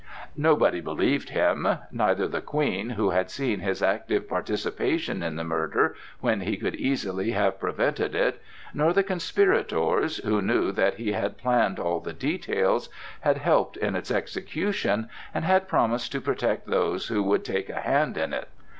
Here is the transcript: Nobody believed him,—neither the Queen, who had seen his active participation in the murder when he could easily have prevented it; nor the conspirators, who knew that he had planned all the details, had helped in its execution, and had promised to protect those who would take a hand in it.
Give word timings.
Nobody 0.35 0.81
believed 0.81 1.29
him,—neither 1.29 2.27
the 2.27 2.41
Queen, 2.41 2.89
who 2.89 3.11
had 3.11 3.29
seen 3.29 3.59
his 3.59 3.83
active 3.83 4.27
participation 4.27 5.21
in 5.21 5.35
the 5.35 5.43
murder 5.43 5.95
when 6.21 6.41
he 6.41 6.57
could 6.57 6.73
easily 6.73 7.33
have 7.33 7.59
prevented 7.59 8.15
it; 8.15 8.41
nor 8.73 8.93
the 8.93 9.03
conspirators, 9.03 10.17
who 10.23 10.41
knew 10.41 10.71
that 10.71 10.95
he 10.95 11.11
had 11.11 11.37
planned 11.37 11.77
all 11.77 11.99
the 11.99 12.13
details, 12.13 12.89
had 13.19 13.37
helped 13.37 13.77
in 13.77 13.95
its 13.95 14.09
execution, 14.09 15.07
and 15.35 15.45
had 15.45 15.67
promised 15.67 16.11
to 16.13 16.19
protect 16.19 16.65
those 16.65 17.09
who 17.09 17.21
would 17.21 17.45
take 17.45 17.69
a 17.69 17.81
hand 17.81 18.17
in 18.17 18.33
it. 18.33 18.49